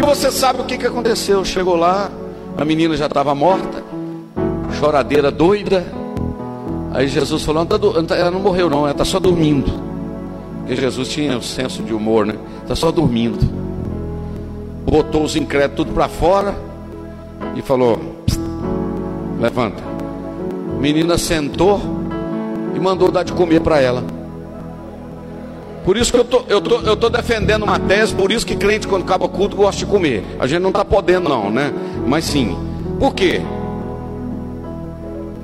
[0.05, 1.45] você sabe o que, que aconteceu.
[1.45, 2.11] Chegou lá,
[2.57, 3.83] a menina já estava morta,
[4.79, 5.85] choradeira doida.
[6.93, 7.67] Aí Jesus falou:
[8.11, 9.73] ela não morreu, não, ela está só dormindo.
[10.59, 12.37] Porque Jesus tinha um senso de humor, né?
[12.63, 13.39] Está só dormindo.
[14.87, 16.55] Botou os incrédulos tudo para fora
[17.55, 17.99] e falou:
[19.41, 19.83] levanta.
[20.77, 21.81] A menina sentou
[22.75, 24.05] e mandou dar de comer para ela.
[25.85, 28.57] Por isso que eu tô, eu tô, eu tô defendendo uma tese, por isso que
[28.57, 30.25] crente quando acaba culto gosta de comer.
[30.39, 31.73] A gente não está podendo não, né?
[32.07, 32.57] Mas sim.
[32.99, 33.43] Por quê?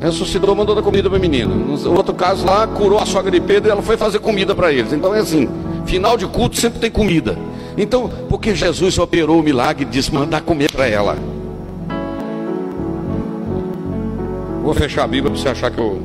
[0.00, 1.55] Ressuscitou, mandou dar comida para o menino.
[1.55, 4.72] No outro caso lá, curou a sogra de Pedro e ela foi fazer comida para
[4.72, 4.94] eles.
[4.94, 5.46] Então é assim,
[5.85, 7.37] final de culto sempre tem comida.
[7.76, 11.18] Então, porque Jesus operou o milagre e disse mandar comer para ela.
[14.62, 16.02] Vou fechar a Bíblia para você achar que eu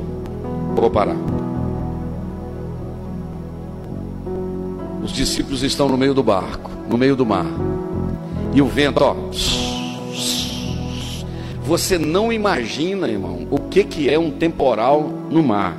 [0.74, 1.16] vou parar.
[5.02, 7.46] Os discípulos estão no meio do barco, no meio do mar.
[8.54, 9.14] E o vento, ó.
[11.64, 15.76] Você não imagina, irmão, o que, que é um temporal no mar.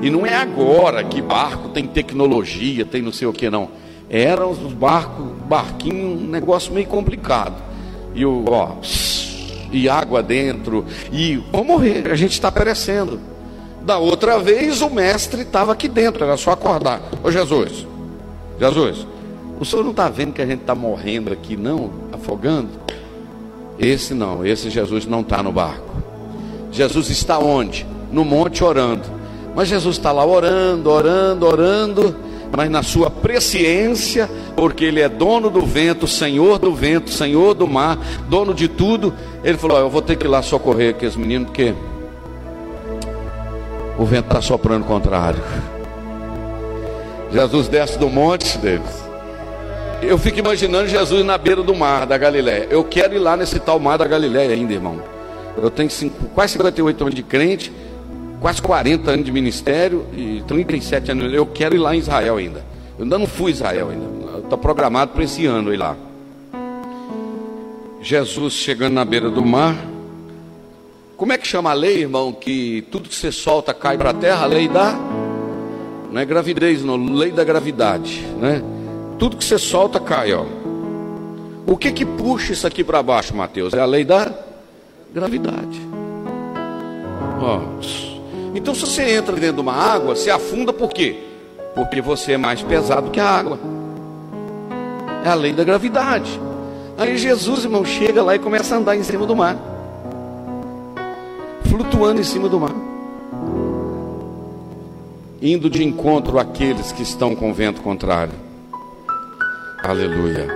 [0.00, 3.68] E não é agora que barco tem tecnologia, tem não sei o que, não.
[4.08, 7.62] Eram os barcos, barquinho, um negócio meio complicado.
[8.14, 8.76] E o, ó,
[9.72, 13.20] e água dentro, e vamos morrer, a gente está perecendo.
[13.82, 17.00] Da outra vez o mestre estava aqui dentro, era só acordar.
[17.22, 17.86] Ô Jesus,
[18.60, 19.06] Jesus,
[19.58, 21.90] o senhor não está vendo que a gente está morrendo aqui, não?
[22.12, 22.68] Afogando?
[23.78, 25.88] Esse não, esse Jesus não está no barco.
[26.72, 27.86] Jesus está onde?
[28.12, 29.04] No monte orando.
[29.54, 32.16] Mas Jesus está lá orando, orando, orando,
[32.56, 37.66] mas na sua presciência, porque Ele é dono do vento, Senhor do vento, Senhor do
[37.66, 39.14] mar, dono de tudo.
[39.42, 41.74] Ele falou: Eu vou ter que ir lá socorrer aqueles meninos, porque
[43.98, 45.42] o vento está soprando contrário.
[47.32, 49.08] Jesus desce do monte deles.
[50.00, 52.68] Eu fico imaginando Jesus na beira do mar da Galiléia.
[52.70, 55.02] Eu quero ir lá nesse tal mar da Galiléia ainda, irmão.
[55.56, 57.72] Eu tenho cinco, quase 58 anos de crente,
[58.40, 61.34] quase 40 anos de ministério e 37 anos.
[61.34, 62.64] Eu quero ir lá em Israel ainda.
[62.96, 64.38] Eu ainda não fui a Israel ainda.
[64.38, 65.96] Está programado para esse ano ir lá.
[68.08, 69.76] Jesus chegando na beira do mar.
[71.14, 72.32] Como é que chama a lei, irmão?
[72.32, 74.44] Que tudo que você solta cai para a terra?
[74.44, 74.94] A lei da
[76.10, 78.62] não é gravidez, não, lei da gravidade, né?
[79.18, 80.46] Tudo que você solta cai, ó.
[81.66, 83.74] O que que puxa isso aqui para baixo, Mateus?
[83.74, 84.32] É a lei da
[85.12, 85.78] gravidade.
[87.42, 87.60] Ó.
[88.54, 91.14] Então se você entra dentro de uma água, você afunda por quê?
[91.74, 93.58] Porque você é mais pesado que a água.
[95.26, 96.47] É a lei da gravidade.
[96.98, 99.56] Aí Jesus, irmão, chega lá e começa a andar em cima do mar.
[101.68, 102.88] Flutuando em cima do mar
[105.40, 108.34] indo de encontro àqueles que estão com o vento contrário.
[109.82, 110.48] Aleluia.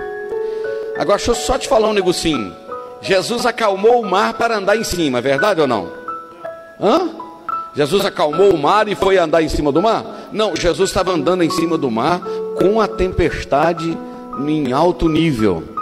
[0.97, 2.53] Agora, deixa eu só te falar um negocinho.
[3.01, 5.89] Jesus acalmou o mar para andar em cima, é verdade ou não?
[6.79, 7.09] Hã?
[7.75, 10.29] Jesus acalmou o mar e foi andar em cima do mar?
[10.31, 12.21] Não, Jesus estava andando em cima do mar
[12.55, 13.97] com a tempestade
[14.47, 15.72] em alto nível.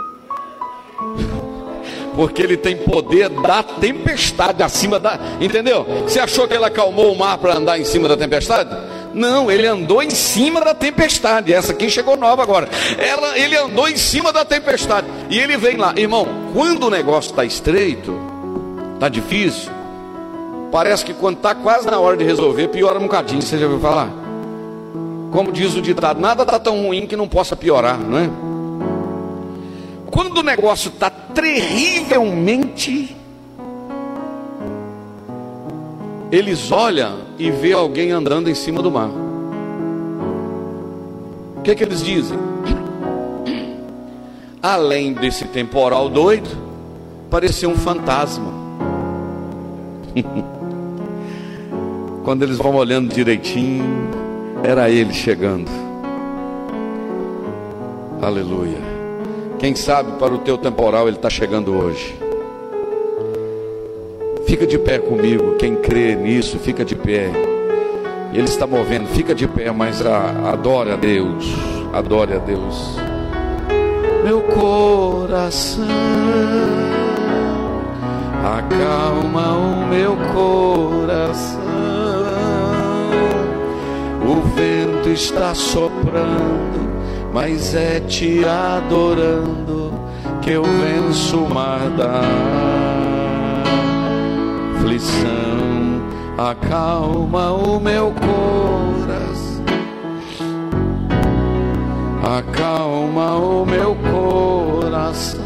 [2.15, 5.17] Porque ele tem poder da tempestade acima da.
[5.39, 5.85] Entendeu?
[6.03, 8.69] Você achou que ele acalmou o mar para andar em cima da tempestade?
[9.13, 11.53] Não, ele andou em cima da tempestade.
[11.53, 12.69] Essa aqui chegou nova agora.
[12.97, 15.07] Ela, ele andou em cima da tempestade.
[15.29, 16.27] E ele vem lá, irmão.
[16.53, 18.13] Quando o negócio está estreito,
[18.95, 19.71] está difícil.
[20.71, 23.41] Parece que quando está quase na hora de resolver, piora um bocadinho.
[23.41, 24.09] Você já ouviu falar?
[25.31, 28.29] Como diz o ditado, nada está tão ruim que não possa piorar, não é?
[30.11, 33.15] Quando o negócio está terrivelmente
[36.31, 39.09] eles olham e vê alguém andando em cima do mar.
[41.57, 42.39] O que, é que eles dizem?
[44.63, 46.49] Além desse temporal doido,
[47.29, 48.49] parecia um fantasma.
[52.23, 53.83] Quando eles vão olhando direitinho,
[54.63, 55.69] era ele chegando.
[58.21, 58.90] Aleluia.
[59.61, 62.19] Quem sabe para o teu temporal ele está chegando hoje.
[64.47, 67.31] Fica de pé comigo, quem crê nisso, fica de pé.
[68.33, 71.45] Ele está movendo, fica de pé, mas adore a Deus,
[71.93, 72.97] adore a Deus.
[74.23, 75.85] Meu coração,
[78.43, 81.61] acalma o meu coração.
[84.27, 86.90] O vento está soprando,
[87.33, 89.93] mas é te adorando
[90.41, 92.21] que eu venço o mar da
[94.77, 96.01] aflição,
[96.37, 99.63] acalma o meu coração,
[102.37, 105.41] acalma o meu coração.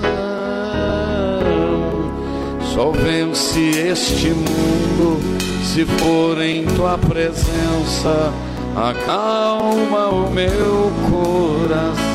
[2.74, 5.20] Só vence este mundo
[5.64, 8.34] se for em tua presença,
[8.76, 12.06] acalma o meu coração.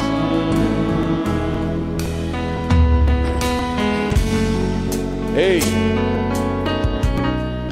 [5.35, 5.61] Ei!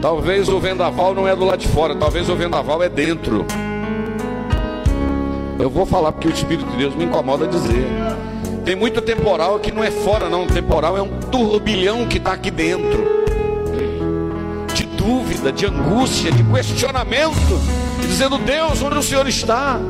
[0.01, 3.45] Talvez o vendaval não é do lado de fora, talvez o vendaval é dentro.
[5.59, 7.85] Eu vou falar porque o Espírito de Deus me incomoda dizer.
[8.65, 10.47] Tem muito temporal que não é fora, não.
[10.47, 13.18] Temporal é um turbilhão que está aqui dentro.
[15.09, 17.59] Dúvida, de angústia, de questionamento.
[17.99, 19.81] Dizendo, Deus, onde o Senhor está?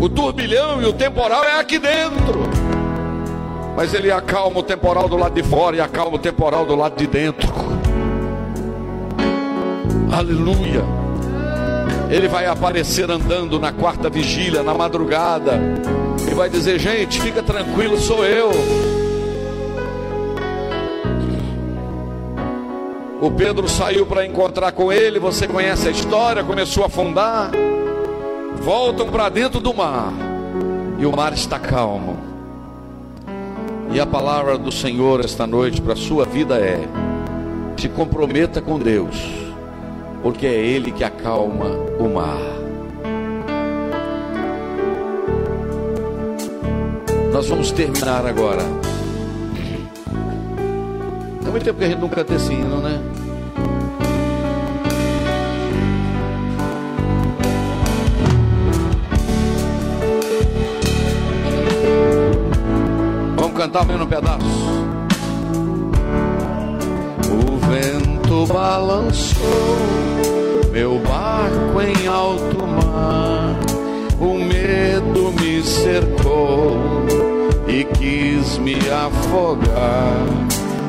[0.00, 2.48] O turbilhão e o temporal é aqui dentro.
[3.76, 6.96] Mas ele acalma o temporal do lado de fora e acalma o temporal do lado
[6.96, 7.52] de dentro.
[10.12, 10.84] Aleluia.
[12.08, 15.58] Ele vai aparecer andando na quarta vigília, na madrugada,
[16.30, 18.52] e vai dizer: Gente, fica tranquilo, sou eu.
[23.20, 27.50] O Pedro saiu para encontrar com ele, você conhece a história, começou a afundar
[28.60, 30.12] voltam para dentro do mar
[30.98, 32.16] e o mar está calmo.
[33.92, 36.80] E a palavra do Senhor esta noite para a sua vida é:
[37.76, 39.16] se comprometa com Deus,
[40.22, 41.66] porque é Ele que acalma
[41.98, 42.38] o mar.
[47.32, 48.62] Nós vamos terminar agora.
[51.42, 53.00] Tem muito tempo que a gente não canta esse hino, né?
[63.70, 64.46] Cantar menos um pedaço.
[67.30, 69.78] O vento balançou
[70.72, 73.56] meu barco em alto mar.
[74.18, 76.80] O medo me cercou
[77.68, 80.26] e quis me afogar.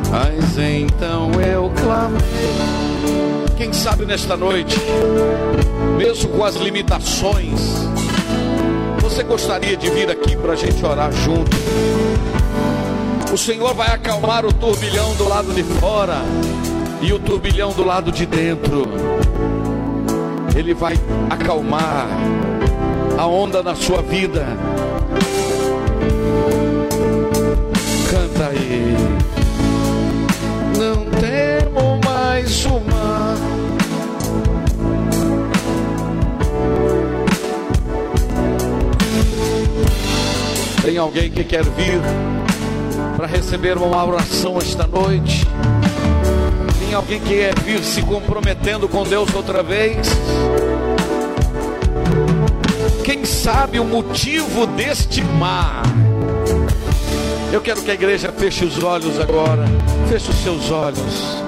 [0.09, 2.19] Mas então eu clamei.
[3.57, 4.75] Quem sabe nesta noite,
[5.97, 7.85] mesmo com as limitações,
[8.99, 12.40] você gostaria de vir aqui para a gente orar junto?
[13.31, 16.17] O Senhor vai acalmar o turbilhão do lado de fora
[17.01, 18.85] e o turbilhão do lado de dentro.
[20.53, 22.09] Ele vai acalmar
[23.17, 24.45] a onda na sua vida.
[28.09, 28.97] Canta aí.
[30.77, 33.37] Não temo mais o mar.
[40.83, 42.01] Tem alguém que quer vir
[43.21, 45.45] para receber uma oração esta noite.
[46.79, 50.07] Tem alguém que quer vir se comprometendo com Deus outra vez?
[53.03, 55.83] Quem sabe o motivo deste mar?
[57.53, 59.65] Eu quero que a igreja feche os olhos agora.
[60.09, 61.43] Feche os seus olhos.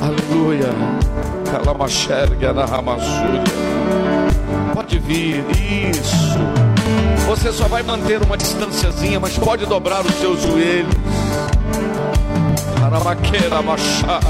[0.00, 0.70] Aleluia.
[4.72, 5.44] Pode vir,
[5.90, 6.73] isso.
[7.34, 10.94] Você só vai manter uma distânciazinha, mas pode dobrar os seus joelhos.
[12.80, 14.20] Aramaqueira machaia.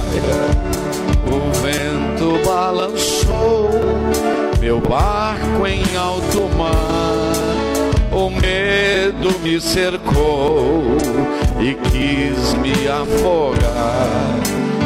[1.27, 3.71] O vento balançou
[4.59, 8.11] meu barco em alto mar.
[8.11, 10.83] O medo me cercou
[11.61, 14.41] e quis me afogar.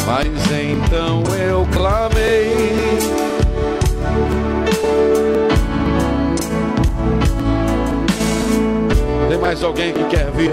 [0.05, 3.18] Mas então eu clamei
[9.29, 10.51] Tem mais alguém que quer vir?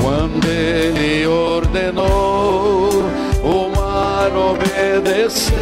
[0.00, 3.02] Quando ele ordenou
[3.42, 5.52] o mar obedecer.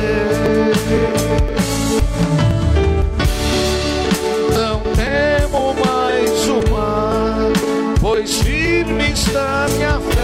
[4.54, 7.52] Não temo mais o mar,
[8.02, 10.19] pois firme está minha fé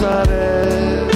[0.00, 1.08] Nazaré.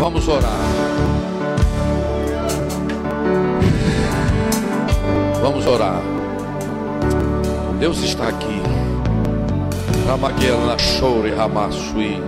[0.00, 0.50] Vamos orar.
[5.40, 6.02] Vamos orar.
[7.78, 8.60] Deus está aqui.
[10.08, 12.20] Ramaguela Chore Ramassui.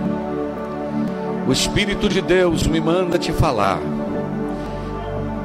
[1.45, 3.79] O Espírito de Deus me manda te falar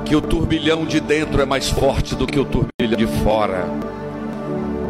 [0.06, 3.66] que o turbilhão de dentro é mais forte do que o turbilhão de fora.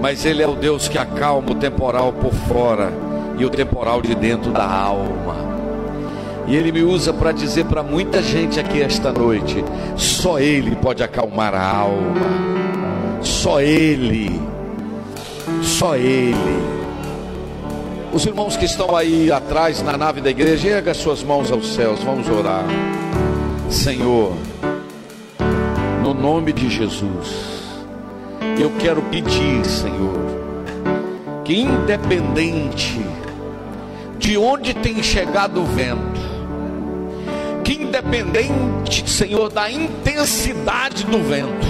[0.00, 2.92] Mas Ele é o Deus que acalma o temporal por fora
[3.38, 5.34] e o temporal de dentro da alma.
[6.46, 9.64] E Ele me usa para dizer para muita gente aqui esta noite:
[9.96, 12.20] só Ele pode acalmar a alma.
[13.22, 14.38] Só Ele.
[15.62, 16.76] Só Ele.
[18.12, 22.02] Os irmãos que estão aí atrás na nave da igreja, erga suas mãos aos céus,
[22.02, 22.64] vamos orar.
[23.68, 24.32] Senhor,
[26.16, 27.84] nome de Jesus,
[28.58, 30.14] eu quero pedir, Senhor,
[31.44, 33.00] que independente
[34.18, 36.20] de onde tem chegado o vento,
[37.62, 41.66] que independente, Senhor, da intensidade do vento,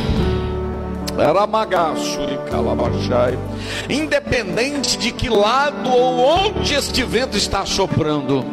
[3.89, 8.45] independente de que lado ou onde este vento está soprando,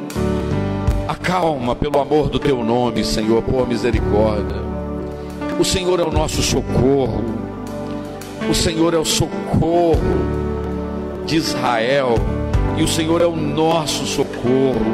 [1.08, 4.73] acalma pelo amor do teu nome, Senhor, por misericórdia.
[5.60, 7.24] O Senhor é o nosso socorro,
[8.50, 9.98] o Senhor é o socorro
[11.26, 12.16] de Israel,
[12.76, 14.94] e o Senhor é o nosso socorro.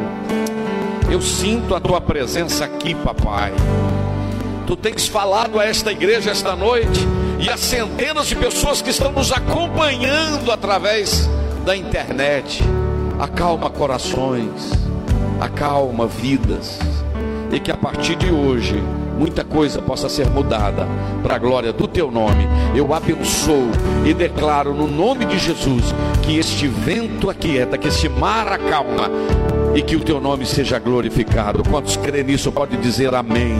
[1.09, 3.53] Eu sinto a tua presença aqui, papai.
[4.67, 6.99] Tu tens falado a esta igreja esta noite
[7.39, 11.27] e a centenas de pessoas que estão nos acompanhando através
[11.65, 12.61] da internet.
[13.17, 14.71] Acalma corações,
[15.39, 16.77] acalma vidas,
[17.51, 18.83] e que a partir de hoje
[19.19, 20.87] muita coisa possa ser mudada
[21.21, 22.47] para a glória do teu nome.
[22.73, 23.69] Eu abençoo
[24.05, 25.93] e declaro no nome de Jesus
[26.23, 29.11] que este vento aquieta, que este mar acalma
[29.75, 31.63] e que o teu nome seja glorificado.
[31.69, 33.59] Quantos creem nisso pode dizer amém.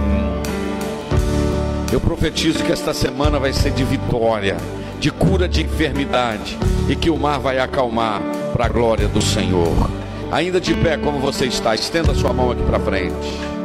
[1.92, 4.56] Eu profetizo que esta semana vai ser de vitória,
[4.98, 6.58] de cura de enfermidade
[6.88, 8.22] e que o mar vai acalmar
[8.54, 9.90] para a glória do Senhor.
[10.32, 13.59] Ainda de pé como você está, estenda sua mão aqui para frente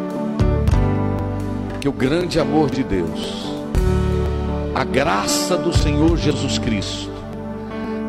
[1.84, 3.44] que o grande amor de Deus,
[4.74, 7.10] a graça do Senhor Jesus Cristo,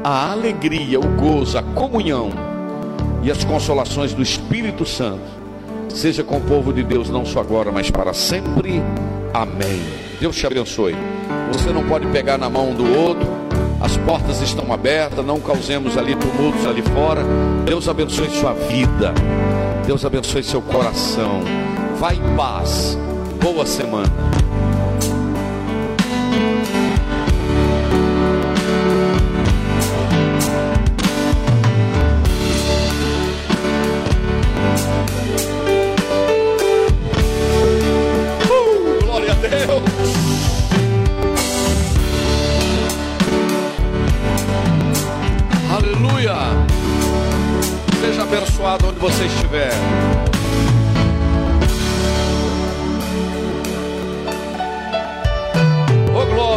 [0.02, 2.30] a alegria, o gozo, a comunhão
[3.22, 5.26] e as consolações do Espírito Santo
[5.90, 8.82] seja com o povo de Deus não só agora, mas para sempre.
[9.34, 9.84] Amém.
[10.22, 10.96] Deus te abençoe.
[11.52, 13.28] Você não pode pegar na mão do outro.
[13.82, 17.26] As portas estão abertas, não causemos ali tumultos ali fora.
[17.66, 19.14] Deus abençoe sua vida.
[19.86, 21.42] Deus abençoe seu coração.
[22.00, 22.98] Vá em paz
[23.54, 24.12] boa semana.
[38.50, 39.84] Uh, glória a Deus.
[45.70, 46.34] Aleluia.
[48.02, 50.15] Seja abençoado onde você estiver.